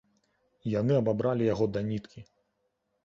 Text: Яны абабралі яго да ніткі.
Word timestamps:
Яны 0.79 0.97
абабралі 1.01 1.47
яго 1.53 1.65
да 1.77 1.87
ніткі. 1.91 2.19